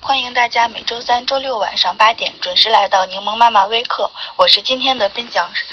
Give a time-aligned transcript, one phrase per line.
[0.00, 5.64] 欢迎大家每周三、周六晚上八点准时来到柠檬妈妈微课，我是今天的分享师。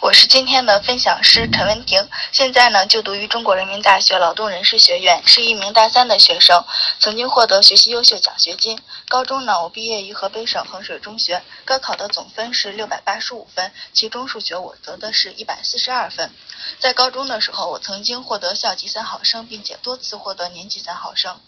[0.00, 6.64] 我今天的分享师陈文婷，现在呢就读于中国人民大学劳动人事学院，是一名大三的学生，
[6.98, 8.80] 曾经获得学习优秀奖学金。
[9.08, 16.32] 高中呢，我毕业于河北省衡水中学，高考的总分是六百八十五分，其中数学我得的是一百四十二分。
[16.78, 21.40] 在高中的时候，我曾经获得校级三好生，并且多次获得年级三好生。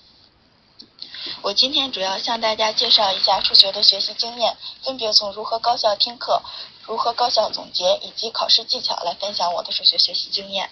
[1.41, 6.43] 我今天主要向大家介绍一下数学的学习经验，分别从如何高效听课。
[6.87, 10.71] 如何高效总结以及考试技巧来分享我的数学学习经验。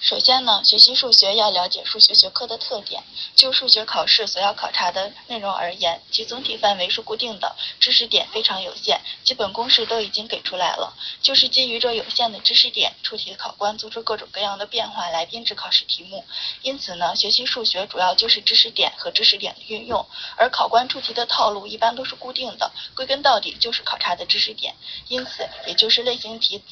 [0.00, 3.02] 首先呢，学习数学要了解数学学科的特点。
[3.36, 10.94] 就数学考试所要考察的内容而言，其总体范围是固定的，知识点非常有限，基本公式都已经给出来了。
[11.22, 16.24] 就是基于这有限的知识点，出题考官做出各种各样的变化来编制考试题目。
[16.62, 24.74] 因此呢，学习数学主要就是知识点和知识点的运用，而考官出题的套路一般都是固定的，归根到底就是考察的知识点。
[25.08, 26.62] 因此，也就是类型题。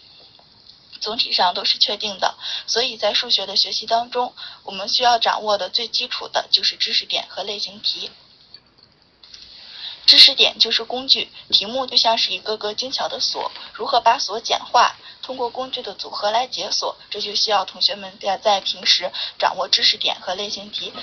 [1.01, 8.11] 总体上都是确定的，所以在数学的学习当中，我们需要掌握的最基础的就是知识点和类型题。
[10.07, 20.95] 知识点就是工具，题目就像是一个个精巧的锁，如何把锁简化，通过工具的组合来解锁，这就需要同学们在在平时掌握知识点和类型题，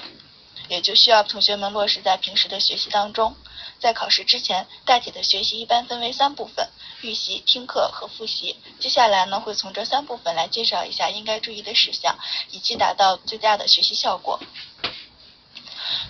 [0.69, 3.35] 也就需要同学们落实在平时的学习当中。
[3.79, 6.69] 在考试之前，大体的学习一般分为三部分：
[7.01, 8.55] 预习、听课和复习。
[8.79, 12.17] 接下来呢，会从这三部分来介绍一下应该注意的事项，
[12.51, 14.39] 以期达到最大的学习效果。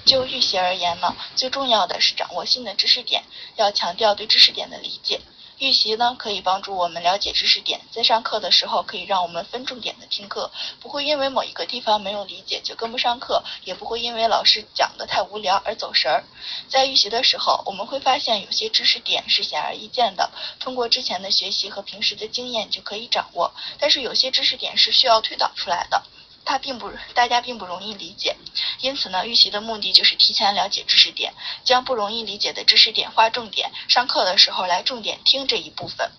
[0.06, 3.24] 就预习而言呢，最重要的是掌握新的知识点，
[3.56, 5.22] 要强调对知识点的理解。
[5.58, 16.26] 预习呢，可以帮助我们了解知识点，在上课的时候可以让我们分重点的听课，不会因为某一个地方没有理解就跟不上课，也不会因为老师讲的太无聊而走神儿。
[16.68, 20.30] 在预习的时候，我们会发现有些知识点是显而易见的，
[20.60, 26.04] 通过之前的学习和平时的经验就可以掌握，但是有些知识点是需要推导出来的。
[26.46, 28.38] 它并不，大家并不容易理解，
[28.80, 31.34] 因此呢，预习的目的就是提前了解知识点，
[31.64, 36.12] 将不容易理解的知识点划重点，上课的时候来重点听这一部分。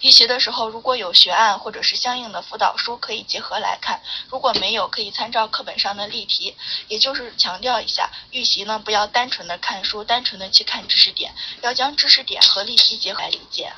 [0.00, 3.98] 预习的时候，如果有学案或者是相应的辅导书，可以结合来看；
[4.28, 6.54] 如果没有，可以参照课本上的例题。
[6.88, 13.72] 也就是强调一下，预习呢，不要单纯的看书，单纯的去看知识点，要将知识点和例题结合来理解。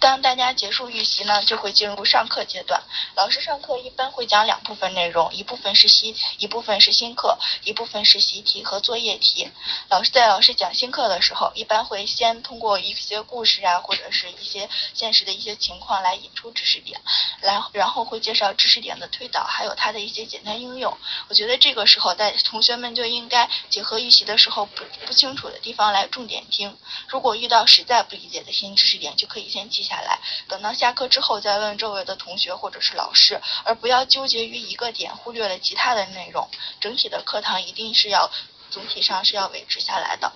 [0.00, 2.80] 当大家结束预习呢，就会进入上课阶段。
[3.16, 9.50] 老师上课一般会讲两部分内容，一部分是新，一部分是新课，一部分是习题和作业题。
[9.88, 17.00] 老师在老师讲新课的时候，一般会先通过一些故事啊，或者是一些现实的一些情况来引出知识点，
[17.40, 20.96] 来然后会介绍知识点的推导，还有它的一些简单应用。
[21.28, 26.76] 我觉得这个时候，在同学们就应该结合预习的时候不不清楚的地方来重点听。
[27.08, 29.87] 如果遇到实在不理解的新知识点，就可以先记。
[29.88, 36.48] 下来，等到下课之后再问周围的同学或者是老师，而不要纠结于一个点，忽略了其他的内容。
[36.80, 38.30] 整体的课堂一定是要
[38.70, 40.32] 总体上是要维持下来的。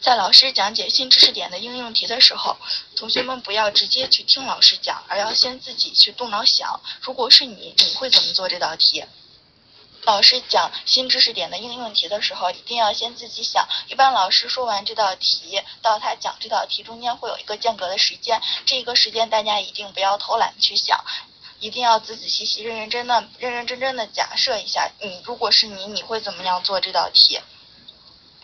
[0.00, 2.56] 在老师讲解新知识点的应用题的时候，
[2.96, 6.80] 同学们不要直接去听老师讲，而要先自己去动脑想。
[7.00, 9.04] 如果是你，你会怎么做这道题？
[10.04, 13.68] 老师讲新知识点的应用题的时候，一定要先自己想。
[13.86, 20.98] 一般老师说完这道题，到他讲这道题中间会有一个间隔的时间，这个时间大家一定不要偷懒去想，
[21.60, 27.38] 一定要仔仔细细、认认真的、认认真真的假设一下，你如果是你，你会怎么样做这道题？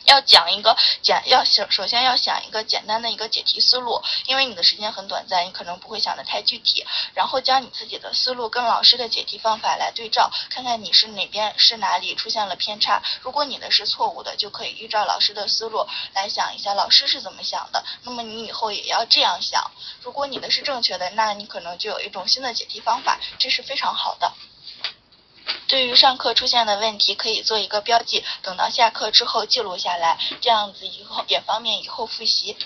[0.08, 6.84] 要讲一个简，要想首先要想一个简单的一个解题思路，因为你的时间很短暂，你可能不会想的太具体。
[7.14, 13.02] 然后将你自己的思路跟老师的解题方法来对照，看看你是哪边是哪里出现了偏差。
[13.20, 17.84] 如果你的是错误的，就可以依照老师的思路来想一下老师是怎么想的。
[18.02, 19.70] 那么你以后也要这样想。
[20.02, 24.32] 如果你的是正确的，那你可能就有一种新的解题方法，这是非常好的。
[25.68, 32.56] 对于上课出现的问题，可以做一个标记，等到下课之后记录下来，这样子以后也方便以后复习。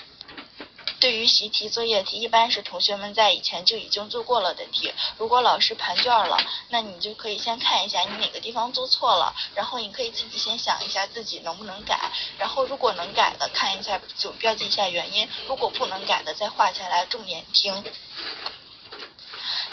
[1.01, 4.93] 对于习题、作业题，一般是同学们在以前就已经做过了的题。
[5.19, 6.39] 如果老师盘卷了，
[6.69, 17.83] 那你就可以先看一下你哪个地方做错了，然后你可以自己先想一下自己能不能改，然后如果能改的，看一下就标记一下原因；如果不能改的，再画下来重点听。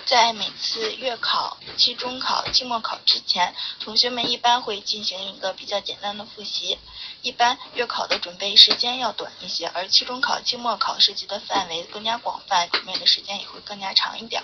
[0.05, 6.79] 在每次月考、期中考、期末考之前，同学们一般会进行一个比较简单的复习。
[7.21, 14.43] 一般月考的准备时间要短一些，而期中考、期末考涉及的范围更加广泛，准备的时间也会更加长一点。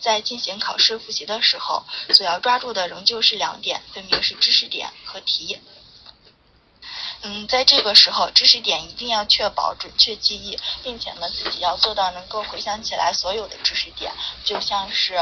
[0.00, 1.84] 在进行考试复习的时候，
[2.14, 5.58] 所要抓住的仍旧是两点，分别是知识点和题。
[7.24, 14.12] 嗯，在这个时候，知识点一定要确保准确记忆，并且呢，自己要做到能够回想起来所有的知识点。
[14.44, 15.14] 就像是，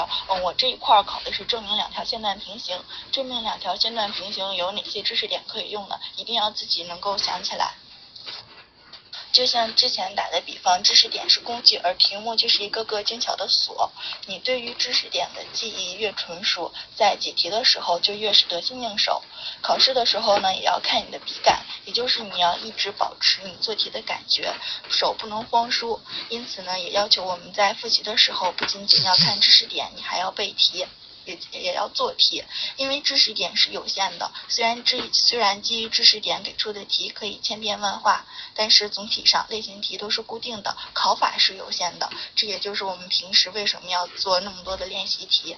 [0.43, 2.82] 我这一块考的是证明两条线段平行，
[3.12, 6.00] 证明两条线段平行有哪些知识点可以用呢？
[6.17, 7.75] 一定要自己能够想起来。
[9.32, 13.93] 就像之前打的比方，知识点是工具，而题目就是一个个精巧的锁。
[14.27, 19.23] 你对于知识点的记忆越纯熟，在解题的时候就越是得心应手。
[19.62, 24.53] 考试的时候呢，也要看你的笔感，也就是你要一直保持你做题的感觉，
[24.88, 26.00] 手不能慌疏。
[26.29, 30.87] 因此呢，也要求我们在复习的时候，不仅仅要看知识点，你还要背题。
[31.25, 32.44] 也也要做题，
[32.76, 34.31] 因为知识点是有限的。
[34.49, 38.25] 虽然知虽然基于知识点给出的题可以千变万化，
[38.55, 42.11] 但是总体上类型题都是固定的，考法是有限的。
[42.34, 45.56] 这也就是我们平时为什么要做那么多的练习题。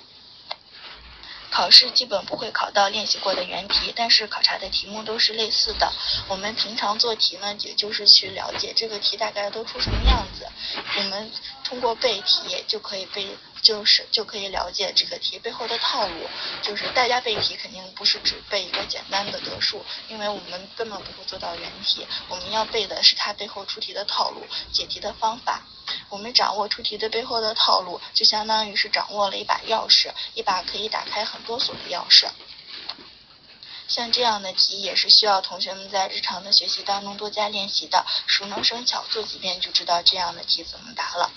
[1.51, 5.93] 考试基本不会考到练习过的原题，但是考察的题目都是类似的。
[6.27, 10.49] 我们平常做题呢，也就是去了解这个题大概都出什么样子。
[10.97, 11.31] 我们
[11.73, 13.27] 通过背题就可以背。
[13.63, 16.29] 就是就可以了解这个题背后的套路。
[16.63, 22.05] 就是大家背题肯定不是只背一个简单的得数，因为我们根本不会做到原题。
[22.29, 25.63] 我们要背的是它背后出题的套路、解题的方法。
[26.09, 32.27] 我们掌握出题的背后的套路，就相当于是掌握了一把钥匙，一把可以打开很多锁的钥匙。
[33.89, 41.31] 像这样的题也是需要同学们在日常的学习当中多加练习的，熟能生巧，做几遍就知道这样的题怎么答了。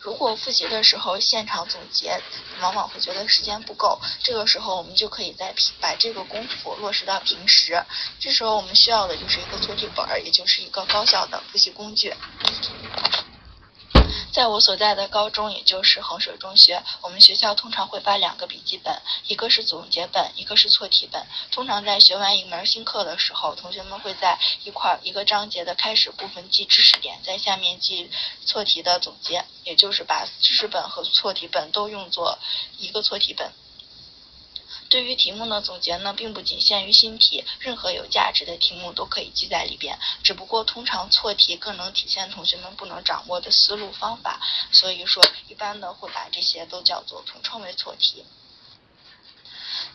[0.00, 2.22] 如果复习的时候现场总结，
[2.60, 4.00] 往往会觉得时间不够。
[4.22, 7.82] 这个时候我们就可以在把这个功夫落实到平时。
[8.20, 12.14] 这时候我们需要的就是一个错题本，也就是一个高效的复习工具。
[14.38, 18.96] 在我所在的高中，也就是衡水中学，我们学校通常会发两个笔记本，
[19.26, 21.26] 一个是总结本，一个是错题本。
[21.50, 28.08] 通常在学完一门新课的时候，同学们会在一块一个章节的开始部分记知识点，在下面记
[28.46, 32.38] 错题的总结，也就是把知识本和错题本都用作
[32.78, 33.52] 一个错题本。
[34.88, 39.98] 对于题目的总结呢，并不仅限于新题，任何有价值的题目都可以记在里边。
[40.22, 44.40] 只不过通常错题更能体现同学们不能掌握的思路方法，
[44.72, 48.24] 所以说一般的会把这些都叫做统称为错题。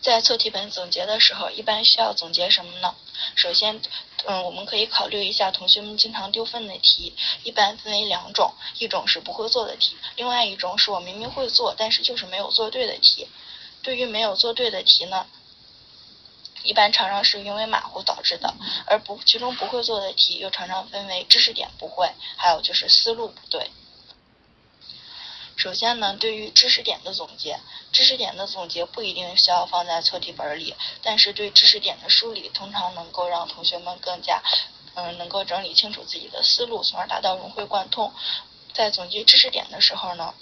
[0.02, 2.94] 在错题本总结的时候，一般需要总结什么呢？
[3.36, 3.82] 首先，
[4.26, 13.28] 嗯，我们可以考虑一下同学们经常丢分的题，一般分为两种，一种是不会做的题，另外一种是我明明会做，但是就是没有做对的题。
[13.84, 15.28] 对于没有做对的题呢，
[16.64, 18.56] 一般常常是因为马虎导致的，
[18.88, 23.70] 而不其中不会做的题又常常分为知识点不会，还有就是思路不对。
[25.58, 27.60] 首先呢，对于知识点的总结，
[27.92, 34.42] 知识点的总结不一定需要放在错题本里，但是对知识点的梳理，通常能够让同学们更加，
[34.96, 38.14] 嗯，能够整理清楚自己的思路，从而达到融会贯通。
[38.74, 40.34] 在总结知识点的时候呢。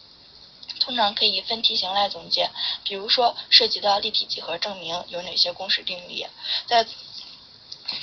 [0.81, 2.49] 通常可以分题型来总结，
[2.83, 6.27] 比如说涉及到立体几何证明有哪些公式定理，
[6.65, 6.85] 在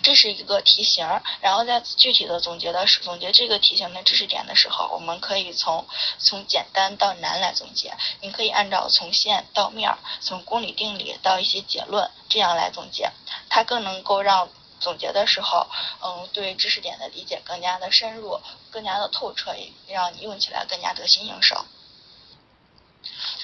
[0.03, 1.07] 这是一个题型，
[1.41, 5.87] 然后在具体的总结的总结这个题型的知识点的时候，我们可以从
[6.19, 7.93] 从简单到难来总结。
[8.21, 13.11] 你可以按照从线到面，从公理定理到一些结论这样来总结，
[13.49, 15.67] 它更能够让总结的时候，
[16.05, 18.39] 嗯，对知识点的理解更加的深入，
[18.71, 21.65] 更加的透彻，也让你用起来更加得心应手。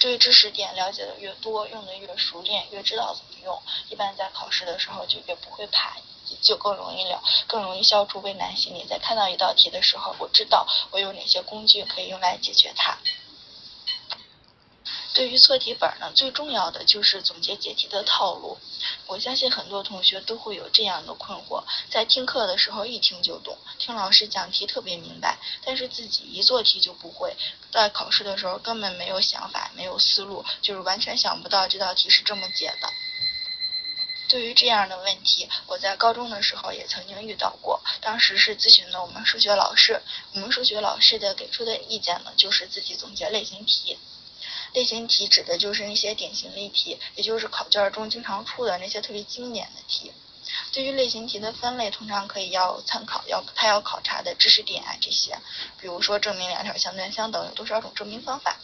[0.01, 5.97] 对知识点了解的越多，用的越熟练，越知道怎么用，一般在考试的时候就越不会怕，
[6.43, 8.85] 就更容易了，更容易消除畏难心理。
[8.85, 12.99] 在看到一道题的时候，我知道我有哪些工具可以用来解决它。
[15.15, 18.59] 对于错题本呢，最重要的就是总结解题的套路。
[19.07, 27.37] 我相信很多同学都会有这样的困惑：在听课的时候一听就懂，听老师讲题特别明白，但是自己一做题就不会，
[27.71, 32.93] 在考试的时候根本没有想法、没有思路，就是完全想不到这道题是这么解的。
[34.27, 40.03] 对于这样的问题，我在高中的时候也曾经遇到过，当时是咨询的我们数学老师，
[40.33, 43.97] 我们数学老师的给出的意见呢，就是自己总结类型题。
[44.75, 50.13] 类型题指的就是那些典型例题，也就是考卷中经常出的那些特别经典的题。
[50.73, 55.39] 对于类型题的分类，通常可以要参考要它要考察的知识点啊这些，
[55.81, 58.59] 比如说证明两条相对相等有多少种证明方法。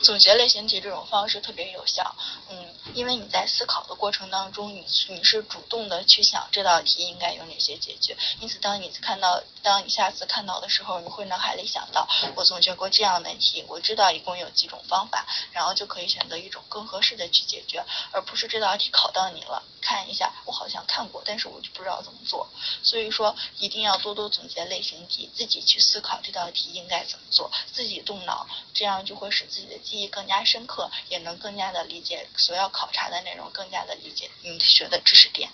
[0.00, 2.16] 总结类型题这种方式特别有效，
[2.50, 22.48] 嗯，因为你在思考的过程当中，你你是主动的去想这道题应该有哪些解决，因此当你看到，当你下次看到的时候，你会脑海里想到，我总结过这样的题，我知道一共有几种方法，然后就可以选择一种更合适的去解决，而不是这道题考到你了，看一下，我好像看过，但是我就不知道怎么做，
[22.82, 35.50] 所以说一定要多多总结类型题，自己去思考这道题应该怎么做，自己动脑，这样就会使自己的记忆更加深刻，也能更加的理解所要考察的内容，更加的理解你学的知识点。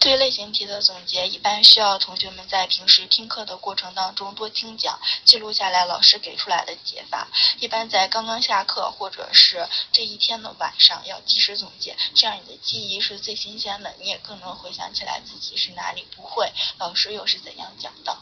[0.00, 7.28] 对类型题的总结，一般需要同学们在平时听课的过程当中多听讲，记录下来老师给出来的解法。
[7.58, 18.16] 一般在刚刚下课或者是这一天的晚上要及时总结，这样你的记忆是最新鲜的，你也更能回想起来自己是哪里不会，老师又是怎样讲的。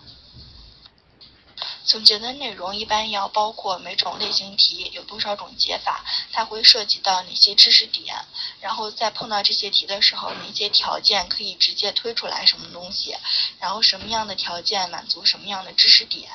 [1.92, 8.16] 总结的内容一般要包括每种类型题有多少种解法，它会涉及到哪些知识点，
[8.62, 13.14] 然后在碰到这些题的时候，哪些条件可以直接推出来什么东西，
[13.60, 16.30] 然后什么样的条件满足什么样的知识点。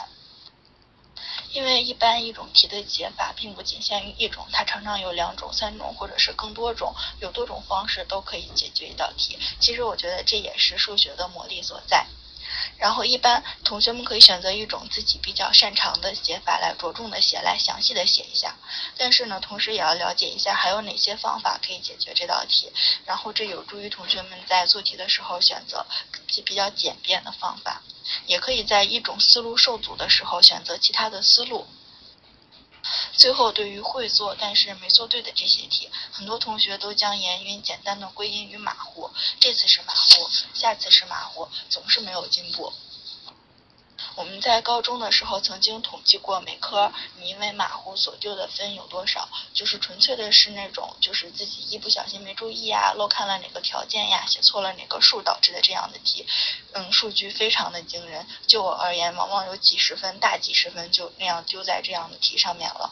[1.53, 9.39] 因为一般一种题的解法并不仅限于一种，它常常有两种、三种或者是更多种，有多种方式都可以解决一道题。
[9.59, 12.05] 其实我觉得这也是数学的魔力所在。
[12.77, 18.55] 然后一般同学们可以选择一种自己比较擅长的写法来着重的写，来详细的写一下。
[18.97, 22.71] 但是呢，同时也要了解一下还有哪些方法可以解决这道题。
[23.05, 25.85] 然后这有助于同学们在做题的时候选择
[26.45, 27.81] 比较简便的方法，
[28.25, 31.67] 也可以在一种思路受阻的时候选择其他的思路。
[33.13, 42.71] 最后，对于会做但是没做对的这些题，很多同学都将原因简单的归因于马虎，这次是马虎，下次是马虎，总是没有进步。
[44.17, 56.25] 我们在高中的时候曾经统计过每科你因为马虎所丢的分有多少，就是纯粹的是那种就是自己一不小心没注意呀，漏看了哪个条件呀，写错了哪个数导致的这样的题，
[56.73, 58.25] 嗯，数据非常的惊人。
[58.47, 62.91] 就我而言，往往有几十分、大几十分就那样丢在这样的题上面了。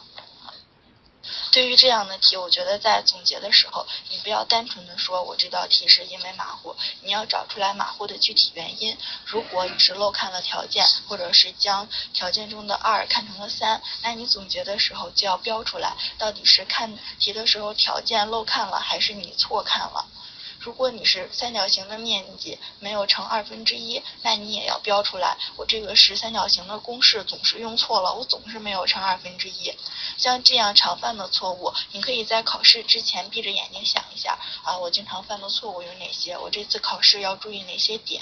[1.50, 8.96] 对于这样的题，我觉得在总结的时候，你不要单纯的说我这道题是因为马虎，你要找出来马虎的具体原因。
[9.24, 20.06] 如果你是漏看了条件，或者是将条件中的二看成了三，那你总结的时候就要标出来，到底是看题的时候条件漏看了，还是你错看了。
[20.66, 25.36] 如果你是三角形的面积没有乘二分之一，那你也要标出来。
[25.54, 29.72] 我这个是三角形的公式总是用错了，我总是没有乘二分之一。
[30.18, 36.36] 像这样常犯的错误，你可以在考试之前闭着眼睛想一下啊，我经常犯的错误有哪些？
[36.36, 38.20] 我这次考试要注意哪些点？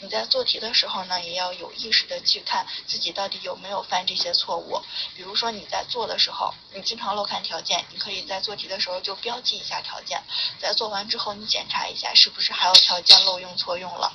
[0.00, 4.80] 你在做题的时候呢，也要有意识的去看自己到底有没有犯这些错误。
[5.14, 10.22] 比如说你在做的时候，你经常漏看条件，你可以在做题的时候就标记一下条件，
[10.58, 11.81] 在做完之后你检查。
[11.82, 14.12] 查一下是不是还有条件漏用错用了。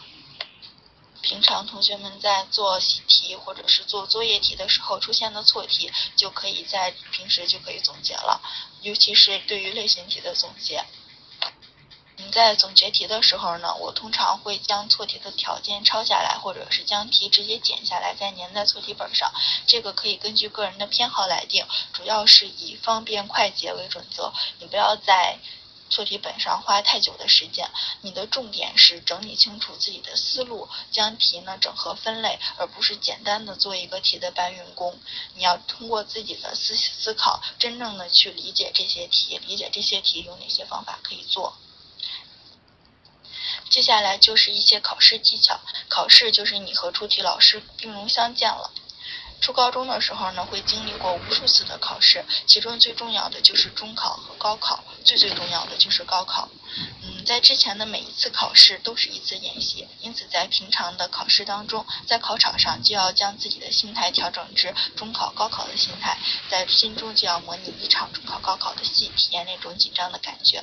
[1.21, 8.39] 平常同学们在做习题或者是做作业题的时候出现的错题，就可以在平时就可以总结了，
[8.83, 10.85] 尤其是对于类型题的总结。
[12.15, 19.29] 你在总结题的时候呢，我通常会将错题的条件抄下来，或者是将题直接剪下来再粘在错题本上。
[19.65, 24.31] 这个可以根据个人的偏好来定，主要是以方便快捷为准则。
[24.59, 25.37] 你不要在。
[25.89, 27.69] 错题本上花太久的时间，
[28.01, 34.99] 你的重点是整理清楚自己的思路，将题呢整合分类，而不是简单的做一个题的搬运工。
[35.35, 41.57] 你要通过自己的思思考，真正的去理解这些题，理解这些题有哪些方法可以做。
[43.69, 48.71] 接下来就是一些考试技巧，考试就是你和出题老师兵戎相见了。
[49.39, 56.49] 初高中的时候呢，会经历过无数次的考试，其中最重要的就是中考和高考，最最重要的就是高考。
[56.75, 66.17] 嗯，在之前的每一次考试都是一次演习，因此在平常的考试当中，在考场上就要将自己的心态调整至中考、高考的心态，
[66.49, 70.61] 在心中就要模拟一场中考、高考的戏，体验那种紧张的感觉。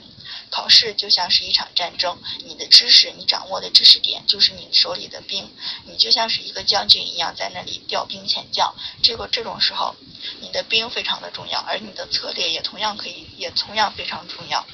[0.50, 5.50] 考试就像是一场战争，你的知识，你掌握的知识点就是你手里的兵，
[5.86, 8.74] 你就像是一个将军一样在那里调兵遣将。
[9.02, 9.96] 这个这种时候，
[10.40, 14.64] 你的兵非常的重要，而你的策略也同样可以，也同样非常重要。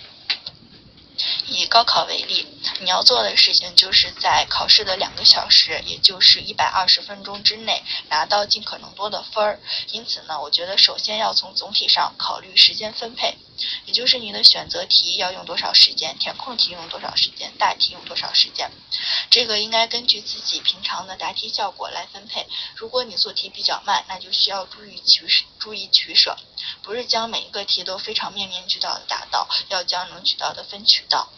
[1.49, 2.47] 以高考为例，
[2.81, 9.61] 你要做的事情就是在考试的两个小时，也就是一百二十分钟之内拿到尽可能多的分儿。
[9.93, 13.37] 因此呢，我觉得首先要从总体上考虑时间分配。
[13.87, 18.71] 也就是你的选择题要用多少时间，填空题用多少时间，大题用多少时间。
[19.31, 22.47] 这个应该根据自己平常的答题效果来分配。
[22.77, 25.27] 如果你做题比较慢，那就需要注意取
[25.59, 26.37] 注意取舍，
[26.83, 31.29] 不是将每一个题都非常面面俱到的答到，要将能取到的分取到。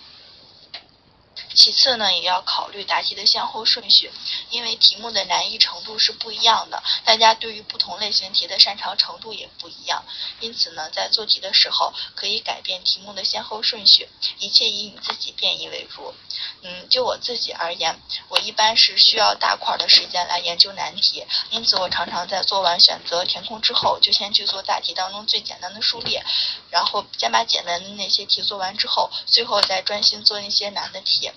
[1.55, 4.11] 其次呢，也要考虑答题的先后顺序，
[4.51, 10.05] 因为题目的难易程度是不一样的，大家对于不同类型题的擅长程度也不一样，
[10.41, 16.15] 因此呢，在做题的时候可以改变题目的先后顺序，一切以你自己便意为主。
[16.63, 26.25] 嗯，就我自己而言，我一般是需要大块的时间来研究难题，因此我常常在做完选择填空之后，就先去做大题当中最简单的数列，
[26.71, 31.31] 然后先把简单的那些题做完之后，最后再专心做那些难的题。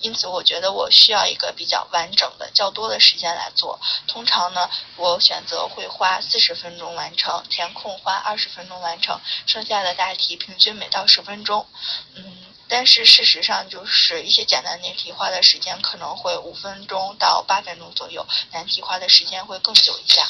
[0.00, 3.80] 因此，我觉得我需要一个比较完整的、较多的时间来做。
[4.06, 11.66] 通常呢，我选择会花四十分钟完成填空，花二十分钟完成，剩下的大题平均每到十分钟。
[12.14, 20.28] 嗯，但是事实上就是一些简单的题花的时间可能会五分钟到八分钟左右，难题花的时间会更久一下。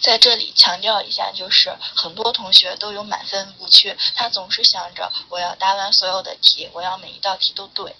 [0.00, 7.94] 在这里强调一下，就是很多同学都有满分误区，他总是想着我要答完所有的题，我要每一道题都对。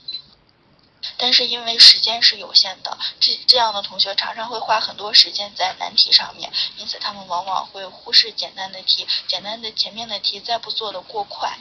[1.19, 11.59] 但是因为时间是有限的，这这样的同学常常会花很多时间在难题上面，因此他们往往会忽视简单的题，简单的前面的题再不做的过快，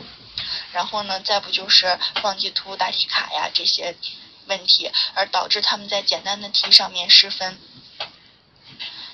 [0.71, 3.97] 然后呢，再不就是忘记涂答题卡呀这些
[4.45, 7.59] 问题，而导致他们在简单的题上面失分。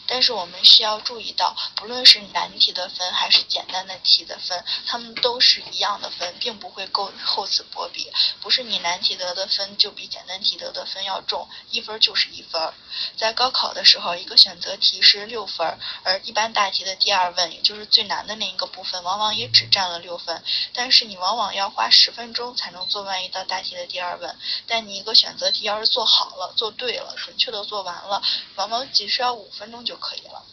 [0.10, 8.12] 但是我们需要注意到，不论是难题的分还是简单的题的分，他们都是一样的分，并不会够厚此薄彼。
[8.42, 12.74] 不是你难题得的分就比简单题得的分要重，一分就是一分。
[13.16, 20.44] 在高考的时候，一个选择题是六分，而一般大题的第二问，也就是最难的那一个部分，往往也只占了六分。
[20.74, 24.36] 但是你往往要花十分钟才能做完一道大题的第二问，
[24.66, 28.24] 但你一个选择题要是做好了、做对了、准确的做完了，
[28.56, 29.99] 往往只需要五分钟就。
[30.00, 30.46] 可以了，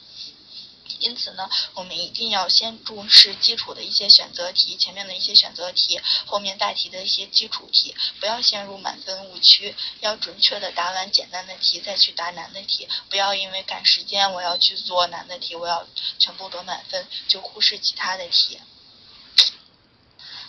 [0.98, 15.86] 因此呢，我们一定要先重视基础的一些选择题，前面的一些选择题，后面大题的一些基础题，不要陷入满分误区，要准确的答完简单的题再去答难的题，不要因为赶时间我要去做难的题，我要
[16.18, 18.58] 全部得满分，就忽视其他的题。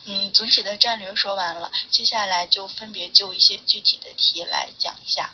[0.05, 5.33] 嗯，总体的战略说完了，接下来就分别就一些具体的题来讲一下。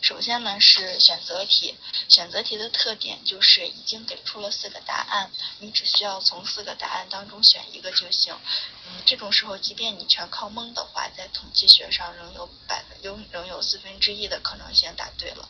[0.00, 1.76] 首先呢是选择题，
[2.08, 8.38] 选择题的特点就是已经给出了四个答案，你只需要从四个答案当中选一个就行。
[8.86, 15.48] 嗯，这种时候即便你全靠蒙的话，在统计学上仍有百分有仍有四分之一的可能性答对了。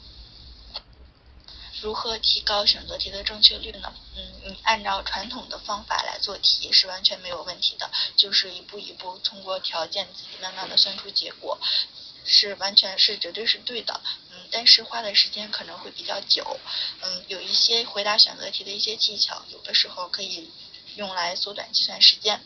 [1.82, 3.92] 如何提高选择题的正确率呢？
[4.16, 11.58] 嗯，你按照传统的方法来做题是完全没有问题的，就是一步一步通过条件自己慢慢的算出结果。
[12.30, 14.02] 是完全是绝对是对的，
[14.50, 16.58] 但是花的时间可能会比较久，
[17.02, 20.50] 嗯，有一些回答选择题的一些技巧，有的时候可以
[20.96, 22.40] 用来缩短计算时间。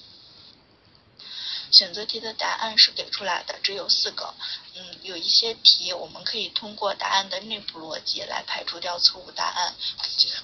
[1.70, 4.34] 选择题的答案是给出来的，只有四个，
[4.74, 9.74] 嗯，有一些题我们可以通过答案的内部逻辑来排除掉错误答案，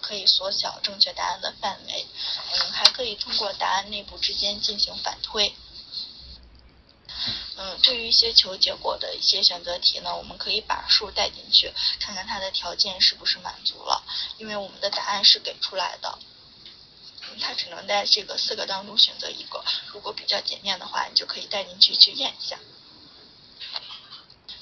[0.00, 2.06] 可以缩小正确答案的范围，
[2.54, 5.54] 嗯，还可以通过答案内部之间进行反推。
[7.60, 14.04] 嗯，对于一些求结果的一些选择题呢，我们可以把数带进去，看看它的条件是不是满足了。
[14.36, 16.18] 因为我们的答案是给出来的，
[17.40, 19.64] 它只能在这个四个当中选择一个。
[19.92, 22.60] 如果比较简练的话，你就可以带进去去验一下。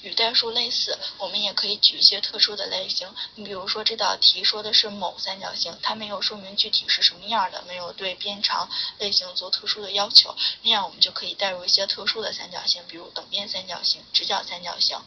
[0.07, 3.13] 与代数类似，我们也可以举一些特殊的类型。
[3.35, 14.97] 你比如说这道题说的是某三角形，它没有说明具体是什么样的，没有对边长类型做特殊的要求，那样我们就可以带入一些特殊的三角形，比如等边三角形、直角三角形。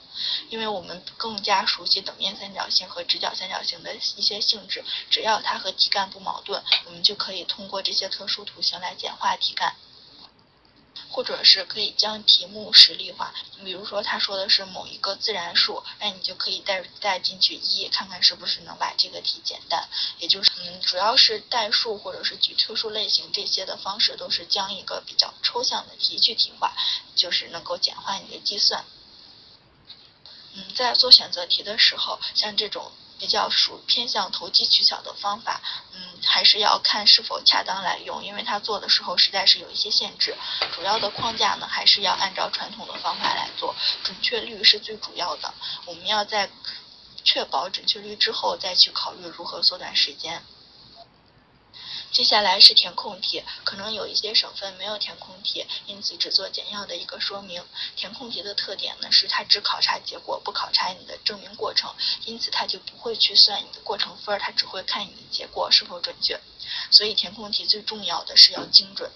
[0.51, 9.75] 因为我们更加熟悉等边三角形和直角三角形的一些性质，只要它和题干不矛盾，我们就可以通过这些特殊图形来简化题干。
[11.21, 19.87] 或者是可以将题目实例化，比如说他说的是某一个自然数，那你就可以带带进去一，看看是不是能把这个题简单。
[20.19, 26.75] 也就是嗯，主要是代数或者是举特殊类型这些的方式，都是将一个比较抽象的题具体化，
[27.15, 28.87] 就是能够简化你的计算。
[30.55, 32.91] 嗯，在做选择题的时候，像这种。
[33.21, 35.61] 比较属偏向投机取巧的方法，
[35.93, 40.35] 嗯，还是要看是否恰当来用，因为它做的时候实在是有一些限制。
[40.73, 45.53] 主要的框架呢，还是要按照传统的方法来做，准确率是最主要的。
[45.85, 46.51] 我们要在
[47.23, 50.43] 确保准确率之后，再去考虑如何缩短时间。
[52.13, 57.65] 接下来是填空题，可能有一些省份没有填空题，因此只做简要的一个说明。
[57.95, 61.95] 填空题的特点呢，是它只考察结果，不考察你的证明过程，
[62.25, 66.41] 因此它就不会去算你的过程分，它只会看你结果是否准确。
[66.91, 69.11] 所以填空题最重要的是要精准，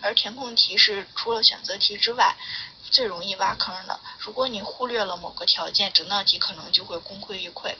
[0.00, 2.36] 而填空题是除了选择题之外。
[2.90, 7.74] 最容易挖坑的，如果你忽略了某个条件，整道题可能就会功亏一篑。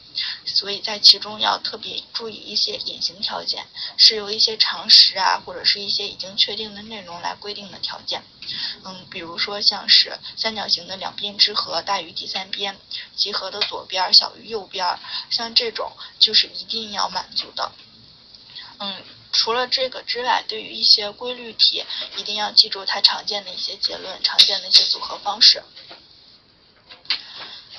[0.47, 3.67] 所以在其中要特别注意一些隐形条件，
[3.99, 8.23] 是由一些常识啊，或者是一些已经确定的内容来规定的条件。
[8.85, 12.79] 嗯，比如说像是三角形的两边之和大于第三边，
[13.15, 17.71] 集合的左边小于右边，像这种就是一定要满足的。
[18.79, 19.05] 嗯。
[19.33, 21.85] 除了这个之外，对于一些规律题，
[22.17, 25.63] 一定要记住它常见的一些结论、常见的一些组合方式。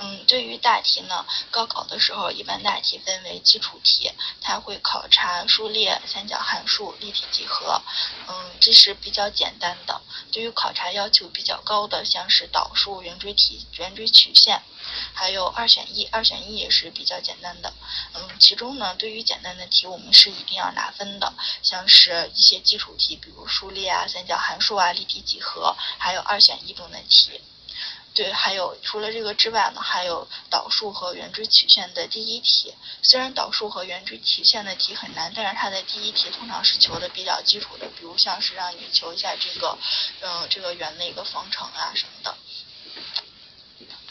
[0.04, 4.12] 嗯，对于大题呢，高考的时候一般大题分为基础题，
[4.42, 7.82] 它会考察数列、三角函数、立体几何，
[8.28, 10.02] 嗯，这是比较简单的。
[10.30, 14.62] 对于考察要求比较高的，像是导数、圆锥体、圆锥曲线，
[15.14, 17.74] 还有二选一，二选一也是比较简单的。
[18.14, 27.40] 嗯，其中呢，对于简单的题，我们是一定要拿分的，像是一些基础题，比如数列啊、三角函数啊、立体几何，还有二选一中的题。
[28.14, 32.74] 对，还有除了这个之外呢，还有导数和圆锥曲线的第一题。
[33.02, 39.78] 虽然导数和圆锥曲线的题很难，但是它的第一题通常是求的比较基础的，比如像是让你求一下这个，
[40.22, 42.38] 嗯，这个圆的一个方程啊什么的。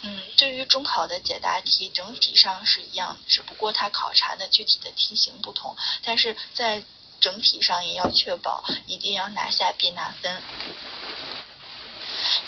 [0.03, 6.83] 嗯，对于中考的解答题，整体上是一样，只不过它考察的具体的题型不同，但是在
[7.21, 10.43] 整体上也要确保一定要拿下必拿分。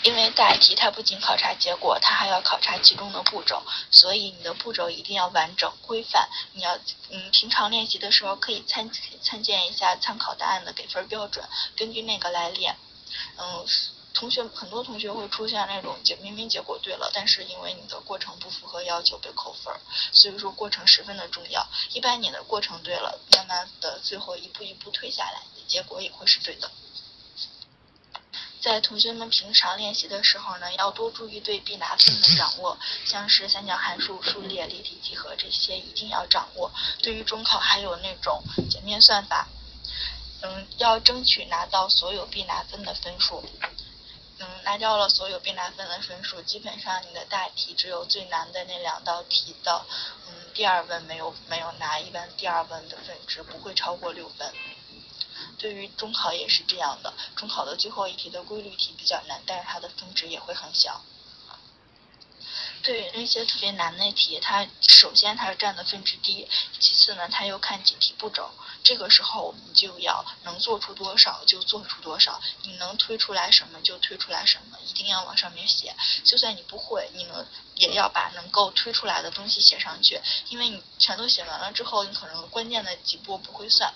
[0.05, 6.29] 因为大题它不仅考察结果，它还要考察其中的步骤，所以你的步骤一定要完整规范。
[6.53, 6.77] 你要
[7.09, 8.87] 嗯，平常练习的时候可以参
[9.23, 11.43] 参见一下参考答案的给分标准，
[11.75, 12.77] 根据那个来练。
[13.37, 13.65] 嗯，
[14.13, 19.73] 同学很多同学会出现那种结明明结果对了，但是因为你的过程不符合要求被扣分，
[20.11, 21.65] 所以说过程十分的重要。
[21.93, 26.69] 一般你的过程对了，慢慢的最后一步一步推下来，结果也会是对的。
[28.65, 32.75] 在同学们平常练习的时候呢，要多注意对必拿分的掌握，
[33.05, 36.71] 像是三角函数、数列、立体几何这些一定要掌握。
[37.03, 39.47] 对于中考还有那种简面算法，
[40.41, 43.43] 嗯，要争取拿到所有必拿分的分数。
[44.39, 49.85] 嗯，拿掉了所有必拿分的分数，基本上你的大题只有最难的那两道题的，
[50.27, 54.51] 嗯，第二问没有没有拿，一般第二问的分值不会超过六分。
[55.65, 61.01] 对于中考也是这样的，中考的最后一题的规律题比较难，但是它的分值也会很小。
[62.83, 66.47] 对于那些特别难的题，它首先它是占的分值低，
[66.79, 68.51] 其次呢，它又看解题步骤。
[68.85, 75.95] 这个时候我们就要能做出多少就做出多少，你能推出来什么就推出来什么，一定要往上面写。
[76.23, 77.43] 就算你不会，你能
[77.73, 83.91] 也要把能够推出来的东西写上去，因为你全都写完了之后，你可能关键的几步不会算。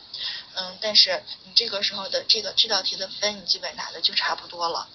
[0.56, 4.90] 嗯，但是你这个时候的这个这道题的分，你基本拿的就差不多了。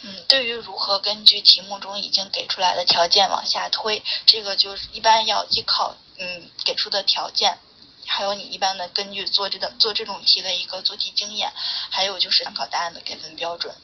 [0.00, 7.58] 嗯，对于如何根据题目中已经给出来的条件往下推，这个就是一般要依靠嗯给出的条件，
[8.16, 11.52] 还有你一般的根据做这个做这种题的一个做题经验，
[11.90, 13.74] 还有就是参考答案的给分标准。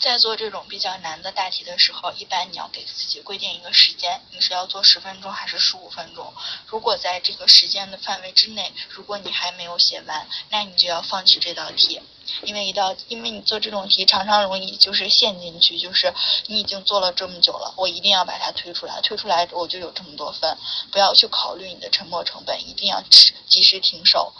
[0.00, 6.32] 在做这种比较难的大题的时候，一般你要给自己规定一个时间，你是要做十分钟还是十五分钟？
[6.66, 12.00] 如果在这个时间的范围之内，如果你还没有写完，那你就要放弃这道题，
[12.44, 16.14] 因为一道，因为你做这种题常常容易就是陷进去，就是
[16.46, 20.56] 你已经做了这么久了，我一定要把它推出来，推出来我就有这么多分，
[20.90, 23.02] 不要去考虑你的沉没成本，一定要
[23.46, 24.32] 及时停手，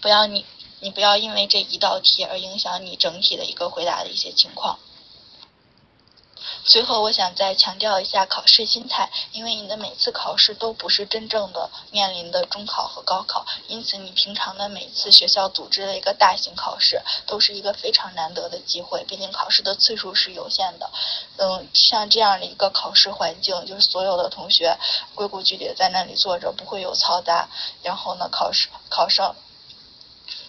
[0.00, 0.46] 不要你。
[0.80, 4.78] 你不要因为这一道题而影响你整体的一个回答的一些情况。
[6.64, 19.04] 最后，我想再强调一下考试心态，因为你的每次考试都不是真正的面临的中考和高考，因此你平常的每次学校组织的一个大型考试，都是一个非常难得的机会。
[19.04, 20.90] 毕竟考试的次数是有限的，
[21.36, 24.78] 嗯，像这样的一个考试环境，就是所有的同学
[25.14, 27.48] 规规矩矩在那里坐着，不会有嘈杂，
[27.82, 29.34] 然后呢，考试考生。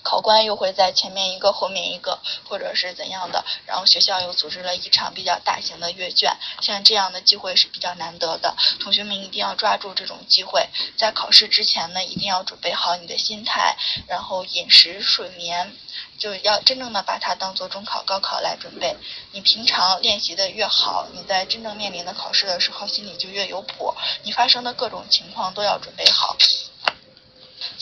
[0.03, 15.75] 考官又会在前面一个后面一个，或者是怎样的，然后学校又组织了一场比较大型的阅卷，像这样的机会是比较难得的，同学们一定要抓住这种机会，在考试之前呢，一定要准备好你的心态，然后饮食、睡眠，
[16.17, 18.95] 就要真正的把它当做中考、高考来准备。
[19.31, 26.35] 你平常练习的越好，你在真正面临的考试的时候，心里就越有谱，你发生的各种情况都要准备好。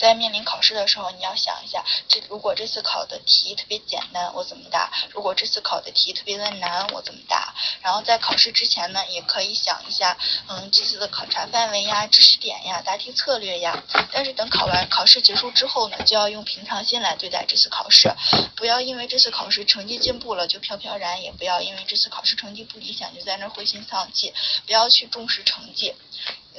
[0.00, 4.90] 在面临考试的时候，你要想一下，这如果这次考的题特别简单，我怎么答？
[5.10, 7.54] 如果这次考的题特别的难，我怎么答？
[7.82, 10.16] 然后在考试之前呢，也可以想一下，
[10.48, 13.84] 嗯，这次的考察范围呀、知识点呀、答题策略呀。
[14.10, 18.10] 但是等考完考试结束之后呢，就要用平常心来对待这次考试，
[18.56, 24.32] 不要因为这次考试成绩进步了就飘飘然，也不要因为这次考试成绩不理想就在那灰心丧气，
[24.64, 25.94] 不要去重视成绩。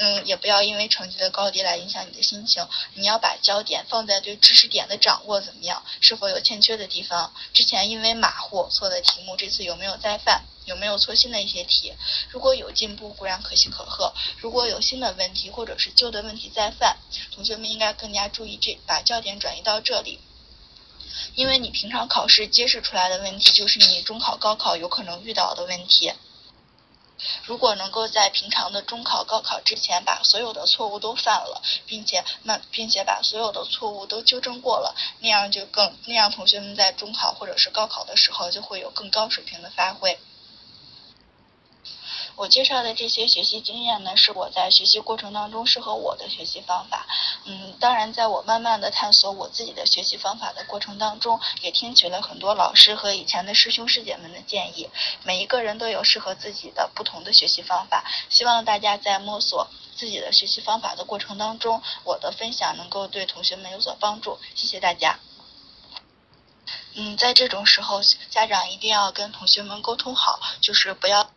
[0.04, 2.68] 嗯，也不要因为成绩的高低来影响你的心情。
[2.96, 7.32] 你要把焦点放在对知识点的掌握怎么样，是否有欠缺的地方。
[7.54, 10.44] 之前因为马虎错的题目，这次有没有再犯？
[10.66, 11.94] 有没有错新的一些题？
[12.32, 16.98] 如果有进步，固然可喜可贺；如果有新的问题或者是旧的问题再犯，
[17.32, 20.20] 同学们应该更加注意这，把焦点转移到这里。
[21.36, 26.12] 因为你平常考试揭示出来的问题，就是你中考、高考有可能遇到的问题。
[27.46, 40.20] 如果能够在平常的中考、高考之前把所有的错误都犯了，并且慢，并且把所有的错误都纠正过了，那样就更那样，同学们在中考或者是高考的时候就会有更高水平的发挥。
[42.42, 47.06] 我介绍的这些学习经验呢，是我在学习过程当中适合我的学习方法。
[47.46, 54.90] 嗯，当然，在我慢慢的探索我自己的学习方法的过程当中，也听取了很多老师和以前的师兄师姐们的建议。
[55.24, 64.40] 每一个人都有适合自己的不同的学习方法，希望大家在摸索自己的学习方法的过程当中，我的分享能够对同学们有所帮助。
[64.56, 65.20] 谢谢大家。
[66.96, 68.02] 嗯，在这种时候，
[68.32, 71.30] 家长一定要跟同学们沟通好，就是不要。